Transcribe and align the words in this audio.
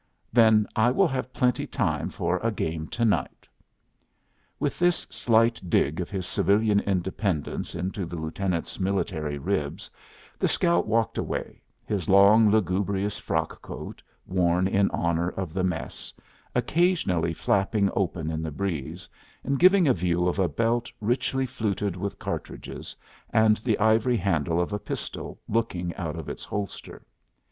"Then 0.33 0.65
I 0.75 0.89
will 0.89 1.07
have 1.09 1.31
plenty 1.31 1.67
time 1.67 2.09
for 2.09 2.39
a 2.39 2.49
game 2.49 2.87
to 2.87 3.05
night." 3.05 3.47
With 4.59 4.79
this 4.79 5.05
slight 5.11 5.61
dig 5.69 5.99
of 6.01 6.09
his 6.09 6.25
civilian 6.25 6.79
independence 6.79 7.75
into 7.75 8.07
the 8.07 8.15
lieutenant's 8.15 8.79
military 8.79 9.37
ribs, 9.37 9.91
the 10.39 10.47
scout 10.47 10.87
walked 10.87 11.19
away, 11.19 11.61
his 11.85 12.09
long, 12.09 12.49
lugubrious 12.49 13.19
frockcoat 13.19 14.01
(worn 14.25 14.67
in 14.67 14.89
honor 14.89 15.29
of 15.29 15.53
the 15.53 15.63
mess) 15.63 16.11
occasionally 16.55 17.31
flapping 17.35 17.91
open 17.95 18.31
in 18.31 18.41
the 18.41 18.49
breeze, 18.49 19.07
and 19.43 19.59
giving 19.59 19.87
a 19.87 19.93
view 19.93 20.27
of 20.27 20.39
a 20.39 20.49
belt 20.49 20.91
richly 20.99 21.45
fluted 21.45 21.95
with 21.95 22.17
cartridges, 22.17 22.95
and 23.29 23.57
the 23.57 23.77
ivory 23.77 24.17
handle 24.17 24.59
of 24.59 24.73
a 24.73 24.79
pistol 24.79 25.39
looking 25.47 25.93
out 25.93 26.15
of 26.15 26.27
its 26.27 26.43
holster. 26.43 27.05